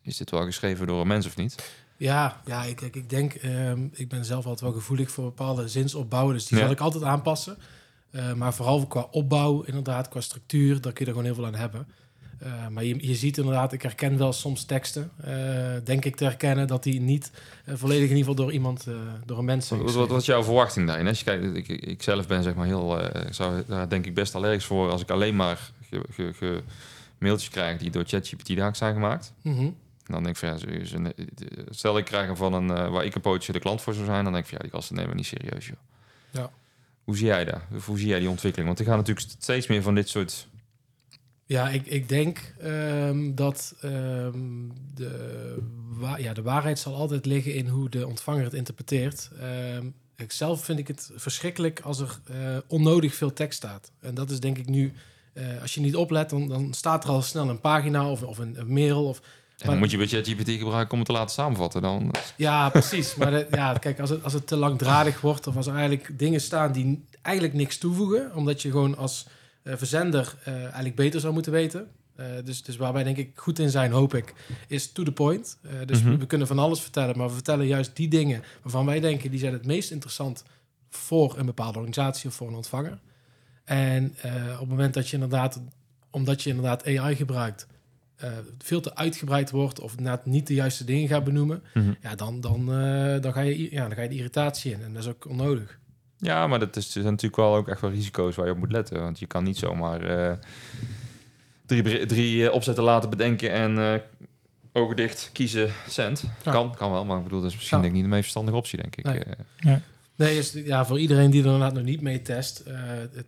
is 0.03 0.17
dit 0.17 0.31
wel 0.31 0.45
geschreven 0.45 0.87
door 0.87 1.01
een 1.01 1.07
mens 1.07 1.27
of 1.27 1.37
niet? 1.37 1.73
Ja, 1.97 2.41
ja 2.47 2.63
ik, 2.65 2.81
ik, 2.81 2.97
ik 2.97 3.11
denk, 3.11 3.35
ehm, 3.35 3.87
ik 3.93 4.09
ben 4.09 4.25
zelf 4.25 4.45
altijd 4.45 4.61
wel 4.71 4.73
gevoelig 4.81 5.11
voor 5.11 5.25
bepaalde 5.25 5.69
zinsopbouwen, 5.69 6.35
dus 6.35 6.47
die 6.47 6.59
Ja. 6.59 6.65
zal 6.65 6.73
ik 6.73 6.81
altijd 6.81 7.05
aanpassen. 7.05 7.57
Eh, 8.11 8.33
maar 8.33 8.55
vooral 8.55 8.87
qua 8.87 9.07
opbouw, 9.11 9.63
inderdaad, 9.63 10.09
qua 10.09 10.21
structuur, 10.21 10.81
daar 10.81 10.93
kun 10.93 11.05
je 11.05 11.11
er 11.11 11.17
gewoon 11.17 11.25
heel 11.25 11.35
veel 11.35 11.47
aan 11.47 11.55
hebben. 11.61 11.87
Eh, 12.39 12.69
maar 12.69 12.85
je, 12.85 13.07
je 13.07 13.15
ziet 13.15 13.39
inderdaad, 13.39 13.73
ik 13.73 13.83
herken 13.83 14.19
wel 14.19 14.33
soms 14.33 14.65
teksten, 14.65 15.11
eh, 15.25 15.35
denk 15.85 16.05
ik 16.05 16.17
te 16.17 16.25
herkennen, 16.25 16.67
dat 16.67 16.83
die 16.83 17.01
niet 17.01 17.31
volledig 17.67 18.11
in 18.11 18.17
ieder 18.17 18.19
geval 18.19 18.35
door 18.35 18.53
iemand, 18.53 18.87
door 19.27 19.39
een 19.39 19.45
mens 19.45 19.67
zijn 19.67 19.83
Wat, 19.83 19.95
wat, 19.95 20.09
wat 20.09 20.21
is 20.21 20.27
jouw 20.27 20.43
verwachting 20.45 20.87
daarin? 20.87 21.07
Als 21.07 21.19
je 21.19 21.25
kijkt, 21.25 21.57
ik, 21.57 21.69
ik 21.69 22.03
zelf 22.03 22.27
ben 22.27 22.43
zeg 22.43 22.55
maar 22.55 22.67
heel, 22.67 23.05
ik 23.27 23.35
zou 23.35 23.63
daar 23.67 23.89
denk 23.89 24.07
ik 24.07 24.15
best 24.15 24.35
allergisch 24.35 24.65
voor 24.65 24.91
als 24.91 25.01
ik 25.03 25.11
alleen 25.11 25.37
maar 25.37 25.71
ge, 25.91 26.01
ge- 26.11 26.33
ge- 26.35 26.63
mailtjes 27.19 27.51
krijg 27.51 27.79
die 27.79 27.91
door 27.91 28.05
ChatGPT 28.07 28.77
zijn 28.77 28.95
gemaakt. 28.95 29.33
En 29.43 29.77
dan 30.13 30.23
denk 30.23 30.35
ik 30.35 30.41
van 30.41 30.49
ja, 30.49 30.57
ze- 30.57 30.87
ze- 30.87 31.15
stel 31.71 31.99
ik 31.99 32.05
krijg 32.05 32.27
hem 32.27 32.37
van 32.37 32.53
een 32.53 32.71
eh, 32.71 32.91
waar 32.91 33.05
ik 33.05 33.15
een 33.15 33.21
potentiële 33.21 33.59
klant 33.59 33.83
voor 33.83 33.95
zou 33.95 34.07
zijn, 34.07 34.25
dan 34.25 34.33
denk 34.33 34.45
ik 34.45 34.51
van 34.51 34.59
ja, 34.63 34.65
die 34.69 34.75
gasten 34.79 34.95
nemen 34.97 35.11
we 35.11 35.17
niet 35.17 35.27
serieus 35.27 35.67
joh. 35.67 35.77
Ja. 36.31 36.51
Hoe 37.05 37.17
zie 37.17 37.27
jij 37.27 37.45
dat? 37.45 37.61
Hoe 37.85 37.99
zie 37.99 38.09
jij 38.09 38.19
die 38.19 38.29
ontwikkeling? 38.29 38.69
Want 38.69 38.81
er 38.81 38.87
gaan 38.87 38.97
natuurlijk 38.97 39.27
steeds 39.39 39.67
meer 39.67 39.83
van 39.83 39.95
dit 39.95 40.09
soort 40.09 40.49
Ja, 41.45 41.69
ik, 41.69 41.87
ik 41.87 42.09
denk 42.09 42.55
ehm, 42.61 43.35
dat 43.35 43.75
ehm, 43.81 44.69
de, 44.95 45.55
wa- 45.89 46.17
ja, 46.19 46.33
de 46.33 46.43
waarheid 46.43 46.79
zal 46.79 46.95
altijd 46.95 47.27
liggen 47.27 47.55
in 47.55 47.69
hoe 47.69 47.89
de 47.89 48.07
ontvanger 48.07 48.45
het 48.45 48.55
interpreteert. 48.55 49.31
Ehm, 49.41 49.87
ik 50.17 50.33
zelf 50.33 50.65
vind 50.65 50.79
ik 50.79 50.89
het 50.89 51.11
verschrikkelijk 51.15 51.81
als 51.81 52.01
er 52.01 52.19
eh, 52.25 52.57
onnodig 52.67 53.15
veel 53.15 53.33
tekst 53.33 53.57
staat. 53.59 53.91
En 54.01 54.15
dat 54.15 54.31
is 54.31 54.41
denk 54.41 54.59
ik 54.59 54.67
nu, 54.69 54.93
eh, 55.33 55.61
als 55.63 55.75
je 55.75 55.81
niet 55.81 55.97
oplet, 55.97 56.31
dan, 56.31 56.49
dan 56.49 56.75
staat 56.75 57.05
er 57.05 57.11
al 57.11 57.23
snel 57.23 57.49
een 57.49 57.61
pagina 57.61 58.11
of, 58.11 58.23
of 58.23 58.39
een, 58.39 58.61
een 58.61 58.73
mail. 58.73 59.05
Of, 59.09 59.21
En 59.59 59.67
dan 59.71 59.79
moet 59.79 59.91
je 59.91 59.97
een 59.97 60.03
beetje 60.03 60.23
GPT 60.35 60.51
gebruiken 60.59 60.93
om 60.93 60.99
het 60.99 61.07
te 61.07 61.13
laten 61.13 61.35
samenvatten. 61.35 61.83
Dan. 61.83 62.11
ja, 62.37 62.69
precies. 62.69 63.15
Maar 63.15 63.31
de- 63.31 63.47
ja, 63.51 63.73
kijk, 63.73 64.01
als 64.01 64.11
het, 64.11 64.23
als 64.25 64.33
het 64.33 64.47
te 64.47 64.57
langdradig 64.57 65.21
wordt 65.21 65.47
of 65.47 65.57
als 65.57 65.67
er 65.67 65.73
eigenlijk 65.75 66.19
dingen 66.19 66.41
staan 66.41 66.73
die 66.73 67.05
eigenlijk 67.23 67.55
niks 67.57 67.79
toevoegen, 67.79 68.35
omdat 68.35 68.63
je 68.63 68.71
gewoon 68.71 68.97
als 68.97 69.27
eh, 69.63 69.75
verzender 69.77 70.35
eh, 70.45 70.55
eigenlijk 70.63 70.95
beter 70.95 71.21
zou 71.21 71.33
moeten 71.33 71.53
weten. 71.53 71.89
Eh, 72.17 72.27
dus, 72.45 72.63
dus 72.63 72.77
waar 72.77 72.93
wij 72.93 73.03
denk 73.05 73.17
ik 73.17 73.31
goed 73.35 73.59
in 73.59 73.71
zijn, 73.71 73.93
hoop 73.93 74.15
ik, 74.15 74.35
is 74.69 74.93
to 74.93 75.03
the 75.03 75.13
point. 75.13 75.59
Eh, 75.63 75.71
dus 75.87 76.01
Mhm. 76.03 76.11
we, 76.11 76.17
we 76.17 76.27
kunnen 76.27 76.47
van 76.47 76.59
alles 76.59 76.81
vertellen, 76.81 77.19
maar 77.19 77.27
we 77.29 77.35
vertellen 77.35 77.67
juist 77.67 77.97
die 77.97 78.09
dingen 78.09 78.43
waarvan 78.63 78.87
wij 78.87 79.01
denken 79.01 79.31
die 79.31 79.41
zijn 79.41 79.53
het 79.53 79.67
meest 79.67 79.91
interessant 79.91 80.45
voor 80.91 81.39
een 81.39 81.47
bepaalde 81.47 81.79
organisatie 81.79 82.29
of 82.29 82.35
voor 82.35 82.49
een 82.49 82.55
ontvanger. 82.55 82.99
En 83.65 84.15
eh, 84.23 84.33
op 84.53 84.59
het 84.61 84.69
moment 84.69 84.95
dat 84.95 85.09
je 85.09 85.15
inderdaad, 85.15 85.61
omdat 86.11 86.43
je 86.43 86.49
inderdaad 86.51 86.87
AI 86.87 87.17
gebruikt, 87.17 87.67
eh, 88.17 88.31
veel 88.59 88.81
te 88.81 88.95
uitgebreid 88.97 89.51
wordt 89.51 89.81
of 89.81 89.97
inderdaad 89.97 90.27
niet 90.27 90.47
de 90.47 90.55
juiste 90.55 90.85
dingen 90.85 91.09
gaat 91.09 91.25
benoemen, 91.25 91.63
Mhm. 91.75 91.93
ja, 92.01 92.15
dan, 92.15 92.41
dan, 92.41 92.73
eh, 92.73 93.21
dan, 93.21 93.33
ga 93.33 93.41
je, 93.41 93.71
ja, 93.73 93.83
dan 93.87 93.95
ga 93.97 94.03
je 94.03 94.09
de 94.09 94.15
irritatie 94.17 94.73
in. 94.73 94.83
En 94.83 94.93
dat 94.93 95.03
is 95.03 95.09
ook 95.09 95.29
onnodig. 95.29 95.79
Ja, 96.19 96.47
maar 96.47 96.59
dat 96.59 96.77
is, 96.77 96.85
er 96.87 96.91
zijn 96.93 97.05
natuurlijk 97.05 97.37
wel 97.37 97.57
ook 97.57 97.69
echt 97.69 97.81
wel 97.81 97.91
risico's 97.91 98.37
waar 98.37 98.47
je 98.47 98.53
op 98.53 98.59
moet 98.59 98.73
letten. 98.73 99.01
Want 99.03 99.19
je 99.19 99.27
kan 99.27 99.45
niet 99.45 99.57
zomaar 99.59 100.01
eh, 100.01 100.37
drie, 101.67 102.07
drie 102.07 102.53
opzetten 102.53 102.85
laten 102.85 103.11
bedenken 103.11 103.51
en 103.53 103.79
eh, 103.79 103.95
ogen 104.73 104.97
dicht 104.97 105.31
kiezen 105.33 105.71
cent. 105.89 106.25
Ja. 106.45 106.53
Kan, 106.53 106.75
kan 106.77 106.91
wel, 106.91 107.05
maar 107.05 107.17
ik 107.19 107.23
bedoel, 107.25 107.41
dat 107.41 107.51
is 107.51 107.57
misschien 107.57 107.77
Ja. 107.77 107.83
denk 107.83 107.95
ik 107.95 108.01
niet 108.01 108.09
de 108.11 108.15
meest 108.17 108.23
verstandige 108.33 108.57
optie, 108.59 108.81
denk 108.81 108.97
ik. 108.97 109.05
Nee. 109.05 109.19
Eh, 109.19 109.75
Nee, 110.17 110.39
is, 110.39 110.53
ja, 110.53 110.87
voor 110.87 111.01
iedereen 111.01 111.31
die 111.31 111.41
er 111.41 111.47
inderdaad 111.47 111.75
nog 111.75 111.85
niet 111.85 112.01
mee 112.01 112.23
test, 112.23 112.59
eh, 112.59 112.79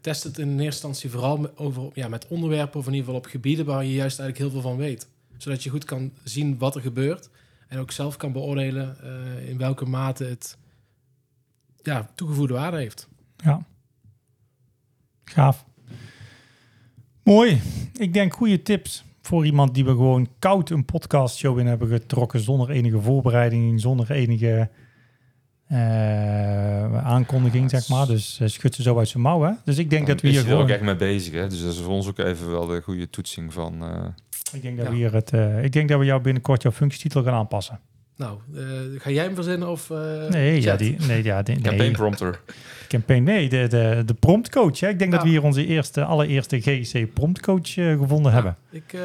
test 0.00 0.22
het 0.22 0.38
in 0.38 0.48
eerste 0.48 0.64
instantie 0.64 1.10
vooral 1.10 1.36
met, 1.36 1.56
over, 1.56 1.90
ja, 1.94 2.08
met 2.08 2.26
onderwerpen 2.28 2.80
of 2.80 2.86
in 2.86 2.92
ieder 2.92 3.06
geval 3.06 3.20
op 3.20 3.26
gebieden 3.30 3.64
waar 3.64 3.84
je 3.84 3.94
juist 3.94 4.18
eigenlijk 4.18 4.38
heel 4.38 4.60
veel 4.60 4.70
van 4.70 4.78
weet. 4.78 5.08
Zodat 5.36 5.62
je 5.62 5.70
goed 5.70 5.84
kan 5.84 6.12
zien 6.22 6.58
wat 6.58 6.74
er 6.74 6.80
gebeurt 6.80 7.28
en 7.68 7.78
ook 7.78 7.90
zelf 7.90 8.16
kan 8.16 8.32
beoordelen 8.32 8.96
eh, 9.02 9.48
in 9.48 9.58
welke 9.58 9.84
mate 9.84 10.24
het 10.24 10.56
ja, 11.82 12.10
toegevoegde 12.14 12.54
waarde 12.54 12.76
heeft. 12.76 13.08
Ja. 13.36 13.66
Gaaf. 15.24 15.64
Mooi. 17.22 17.60
Ik 17.92 18.12
denk 18.12 18.34
goede 18.34 18.62
tips 18.62 19.04
voor 19.20 19.46
iemand 19.46 19.74
die 19.74 19.84
we 19.84 19.90
gewoon 19.90 20.28
koud 20.38 20.70
een 20.70 20.84
podcastshow 20.84 21.58
in 21.58 21.66
hebben 21.66 21.88
getrokken 21.88 22.40
zonder 22.40 22.70
enige 22.70 23.00
voorbereiding, 23.00 23.80
zonder 23.80 24.10
enige 24.10 24.70
eh, 25.68 27.06
aankondiging, 27.06 27.70
zeg 27.70 27.88
maar. 27.88 28.06
Dus 28.06 28.38
uh, 28.42 28.48
schudt 28.48 28.74
ze 28.74 28.82
zo 28.82 28.98
uit 28.98 29.08
zijn 29.08 29.22
mouw, 29.22 29.42
hè? 29.42 29.50
Dus 29.64 29.78
ik 29.78 29.90
denk 29.90 30.06
dat 30.06 30.20
we 30.20 30.28
is 30.28 30.34
hier 30.34 30.42
er 30.44 30.50
ook 30.50 30.56
gewoon... 30.56 30.70
echt 30.70 30.82
mee 30.82 30.96
bezig, 30.96 31.32
hè? 31.34 31.48
Dus 31.48 31.62
dat 31.62 31.72
is 31.72 31.78
voor 31.80 31.92
ons 31.92 32.06
ook 32.08 32.18
even 32.18 32.50
wel 32.50 32.66
de 32.66 32.80
goede 32.80 33.10
toetsing 33.10 33.52
van... 33.52 33.82
eh, 33.82 34.04
Ik 34.52 34.62
denk 34.62 34.76
dat 34.76 34.86
Ja. 34.86 34.90
we 34.92 34.96
hier 34.98 35.12
het... 35.12 35.30
eh, 35.30 35.64
ik 35.64 35.72
denk 35.72 35.88
dat 35.88 35.98
we 35.98 36.04
jou 36.04 36.20
binnenkort 36.20 36.62
jouw 36.62 36.72
functietitel 36.72 37.22
gaan 37.22 37.34
aanpassen. 37.34 37.80
Nou, 38.16 38.38
eh, 38.54 38.62
ga 38.98 39.10
jij 39.10 39.24
hem 39.24 39.34
verzinnen 39.34 39.68
of 39.68 39.90
eh, 39.90 39.98
Nee, 40.28 40.62
ja, 40.62 40.76
die, 40.76 40.96
nee, 41.06 41.22
ja, 41.24 41.42
die, 41.42 41.54
campaign 41.54 41.78
nee, 41.78 41.90
prompter. 41.90 42.40
campaign. 42.88 43.22
Nee, 43.22 43.48
de, 43.48 43.66
de, 43.68 44.02
de 44.06 44.14
promptcoach. 44.14 44.80
Hè? 44.80 44.88
Ik 44.88 44.98
denk 44.98 45.12
dat 45.12 45.22
we 45.22 45.28
hier 45.28 45.42
onze 45.42 45.66
eerste, 45.66 46.04
allereerste 46.04 46.60
GC 46.60 47.12
promptcoach 47.14 47.72
gevonden 47.72 48.32
hebben. 48.32 48.56
Ik, 48.70 48.92
eh, 48.92 49.00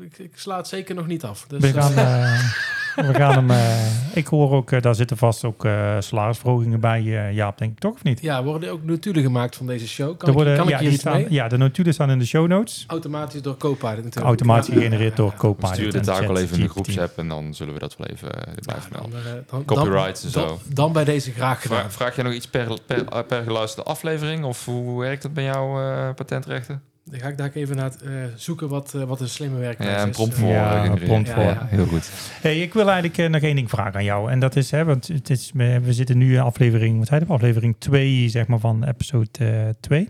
ik, 0.00 0.18
ik 0.18 0.30
sla 0.34 0.56
het 0.56 0.68
zeker 0.68 0.94
nog 0.94 1.06
niet 1.06 1.24
af. 1.24 1.46
Dus, 1.48 1.60
We 1.60 1.72
gaan, 1.80 1.92
eh, 1.96 2.40
we 2.96 3.14
gaan 3.14 3.32
hem. 3.32 3.50
eh, 3.50 4.16
ik 4.16 4.26
hoor 4.26 4.52
ook, 4.52 4.72
eh, 4.72 4.80
daar 4.80 4.94
zitten 4.94 5.16
vast 5.16 5.44
ook 5.44 5.64
eh, 5.64 5.96
salarisverhogingen 5.98 6.80
bij, 6.80 7.00
eh, 7.00 7.32
Jaap, 7.32 7.58
denk 7.58 7.72
ik 7.72 7.78
toch 7.78 7.92
of 7.92 8.02
niet? 8.02 8.20
ja, 8.22 8.44
worden 8.44 8.70
ook 8.70 8.84
notulen 8.84 9.22
gemaakt 9.22 9.56
van 9.56 9.66
deze 9.66 9.88
show. 9.88 10.06
Kan, 10.16 10.20
Er 10.20 10.28
ik, 10.28 10.34
worden, 10.34 10.56
kan 10.56 10.64
ik 10.64 10.70
ja, 10.70 10.76
hier 10.78 10.84
die 10.88 10.94
iets 10.98 11.00
staan, 11.06 11.16
mee? 11.20 11.26
ja, 11.32 11.48
de 11.48 11.56
notulen 11.56 11.94
staan 11.94 12.10
in 12.10 12.18
de 12.18 12.26
show 12.26 12.46
notes. 12.48 12.84
Automatisch 12.86 13.42
door 13.42 13.56
Copilot 13.56 13.96
natuurlijk. 13.96 14.24
Automatisch 14.26 14.66
Ja, 14.68 14.74
gegenereerd 14.74 15.16
door 15.16 15.34
Copilot. 15.36 15.78
en 15.78 15.90
dit 15.90 16.04
daar 16.04 16.26
wel 16.26 16.38
even 16.38 16.56
in 16.56 16.62
de 16.62 16.68
groepsapp 16.68 17.18
en 17.18 17.28
dan 17.28 17.54
zullen 17.54 17.74
we 17.74 17.80
dat 17.80 17.96
wel 17.96 18.06
even 18.06 18.28
blijven 18.62 18.90
Ja, 18.92 18.98
melden. 19.00 19.22
dan, 19.24 19.32
eh, 19.32 19.38
dan- 19.50 19.64
Copyright 19.64 20.24
en 20.24 20.30
zo. 20.30 20.46
Dan, 20.46 20.58
dan 20.68 20.92
bij 20.92 21.04
deze 21.04 21.32
graag 21.32 21.62
gedaan. 21.62 21.78
Vraag, 21.78 21.92
vraag 21.92 22.14
jij 22.14 22.24
nog 22.24 22.32
iets 22.32 22.48
per, 22.48 22.78
per, 22.86 23.24
per 23.24 23.42
geluisterde 23.42 23.90
aflevering? 23.90 24.44
Of 24.44 24.64
hoe 24.64 25.00
werkt 25.00 25.22
het 25.22 25.34
bij 25.34 25.44
jouw 25.44 25.80
eh, 25.80 26.14
patentrechten? 26.14 26.82
Dan 27.10 27.20
ga 27.20 27.28
ik 27.28 27.36
daar 27.36 27.50
even 27.54 27.76
naar 27.76 27.90
eh, 28.04 28.10
zoeken 28.36 28.68
wat, 28.68 28.94
eh, 28.94 29.02
wat 29.02 29.20
een 29.20 29.28
slimme 29.28 29.58
werkwijze 29.58 29.94
Ja, 29.94 30.02
een 30.02 30.08
is. 30.08 30.14
prompt 30.16 30.34
Eh, 30.34 30.40
voor. 30.40 30.48
Ja, 30.48 30.84
eh, 30.84 30.90
een 30.90 30.98
prompt 30.98 31.30
voor. 31.30 31.42
ja. 31.42 31.66
Heel 31.70 31.86
goed. 31.86 32.10
Hey, 32.40 32.60
ik 32.60 32.72
wil 32.74 32.84
eigenlijk 32.88 33.18
eh, 33.18 33.28
nog 33.28 33.42
één 33.42 33.54
ding 33.56 33.70
vragen 33.70 33.94
aan 33.94 34.04
jou. 34.04 34.30
En 34.30 34.38
dat 34.40 34.56
is, 34.56 34.70
hè, 34.70 34.84
want 34.84 35.08
het 35.08 35.30
is, 35.30 35.50
we 35.54 35.80
we 35.80 35.92
zitten 35.92 36.18
nu 36.18 36.34
in 36.34 36.40
aflevering, 36.40 36.98
wat 36.98 37.08
heet 37.08 37.20
het, 37.20 37.28
aflevering 37.28 37.74
2, 37.78 38.28
zeg 38.28 38.46
maar, 38.46 38.58
van 38.58 38.84
episode 38.84 39.74
2. 39.80 40.08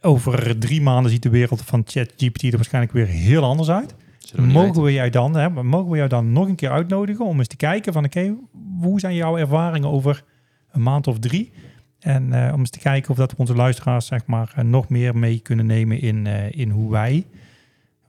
over 0.00 0.58
drie 0.58 0.80
maanden 0.82 1.10
ziet 1.10 1.22
de 1.22 1.28
wereld 1.30 1.62
van 1.64 1.82
ChatGPT 1.86 2.42
er 2.42 2.50
waarschijnlijk 2.56 2.92
weer 2.94 3.06
heel 3.06 3.42
anders 3.42 3.70
uit. 3.70 3.94
We 4.32 4.42
Mogen 4.42 4.82
we, 4.82 4.92
jou 4.92 5.10
dan, 5.10 5.34
hè, 5.36 5.50
mogen 5.50 5.90
we 5.90 5.96
jou 5.96 6.08
dan 6.08 6.32
nog 6.32 6.48
een 6.48 6.54
keer 6.54 6.70
uitnodigen 6.70 7.24
om 7.24 7.38
eens 7.38 7.48
te 7.48 7.56
kijken 7.56 7.92
van 7.92 8.04
oké, 8.04 8.34
hoe 8.80 9.00
zijn 9.00 9.14
jouw 9.14 9.36
ervaringen 9.38 9.88
over 9.88 10.24
een 10.70 10.82
maand 10.82 11.06
of 11.06 11.18
drie? 11.18 11.52
En 12.00 12.32
eh, 12.32 12.52
om 12.52 12.58
eens 12.58 12.70
te 12.70 12.78
kijken 12.78 13.10
of 13.10 13.16
dat 13.16 13.30
we 13.30 13.36
onze 13.38 13.54
luisteraars 13.54 14.06
zeg 14.06 14.26
maar 14.26 14.52
eh, 14.56 14.64
nog 14.64 14.88
meer 14.88 15.16
mee 15.16 15.38
kunnen 15.38 15.66
nemen 15.66 16.00
in, 16.00 16.26
eh, 16.26 16.52
in 16.52 16.70
hoe 16.70 16.90
wij 16.90 17.26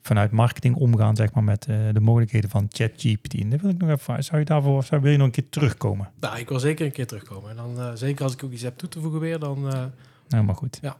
vanuit 0.02 0.32
marketing 0.32 0.76
omgaan 0.76 1.16
zeg 1.16 1.34
maar 1.34 1.44
met 1.44 1.66
eh, 1.66 1.76
de 1.94 2.00
mogelijkheden 2.00 2.50
van 2.50 2.68
ChatGPT. 2.70 3.34
En 3.34 3.50
dat 3.50 3.62
wil 3.62 3.70
ik 3.70 3.78
nog 3.78 3.90
even, 3.90 4.24
zou 4.24 4.40
je 4.40 4.46
daarvoor, 4.46 4.84
zou, 4.84 5.02
wil 5.02 5.12
je 5.12 5.18
nog 5.18 5.26
een 5.26 5.32
keer 5.34 5.50
terugkomen? 5.50 6.10
Nou, 6.20 6.38
ik 6.40 6.50
wil 6.50 6.60
zeker 6.60 6.86
een 6.86 6.92
keer 6.92 7.08
terugkomen. 7.08 7.50
En 7.50 7.56
dan, 7.56 7.80
eh, 7.80 7.92
zeker 7.94 8.24
als 8.24 8.34
ik 8.34 8.44
ook 8.44 8.52
iets 8.52 8.62
heb 8.62 8.78
toe 8.78 8.90
te 8.90 9.00
voegen 9.00 9.20
weer, 9.20 9.40
dan... 9.40 9.74
eh, 9.74 9.84
Nou, 10.30 10.44
maar 10.44 10.56
goed. 10.56 10.80
Ja. 10.82 10.98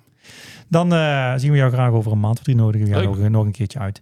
Dan 0.68 0.94
eh, 0.94 1.34
zien 1.36 1.52
we 1.52 1.58
jou 1.58 1.72
graag 1.72 1.92
over 1.92 2.12
een 2.12 2.20
maand 2.20 2.38
of 2.38 2.44
drie 2.44 2.56
nodigen 2.56 2.88
we 2.88 2.94
jou 2.94 3.06
nog, 3.20 3.30
nog 3.30 3.46
een 3.46 3.52
keertje 3.52 3.80
uit. 3.80 4.02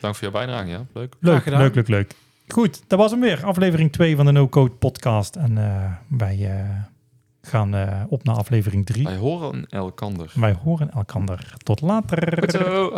Dank 0.00 0.14
voor 0.14 0.22
jouw 0.30 0.32
bijdrage, 0.32 0.68
ja. 0.68 0.84
Leuk. 0.92 1.14
Leuk, 1.20 1.42
gedaan. 1.42 1.60
leuk, 1.60 1.74
leuk, 1.74 1.88
leuk. 1.88 2.14
Goed, 2.48 2.82
dat 2.86 2.98
was 2.98 3.10
hem 3.10 3.20
weer. 3.20 3.44
Aflevering 3.44 3.92
2 3.92 4.16
van 4.16 4.26
de 4.26 4.32
No 4.32 4.48
Code 4.48 4.70
podcast. 4.74 5.36
En 5.36 5.58
eh, 5.58 5.92
wij 6.18 6.50
eh, 6.58 6.68
gaan 7.52 7.74
eh, 7.74 8.00
op 8.08 8.24
naar 8.24 8.36
aflevering 8.36 8.86
3. 8.86 9.04
Wij 9.04 9.16
horen 9.16 9.66
elkander. 9.68 10.32
Wij 10.34 10.56
horen 10.64 10.90
elkander. 10.90 11.54
Tot 11.62 11.80
later. 11.80 12.38
Goed 12.38 12.50
zo. 12.50 12.92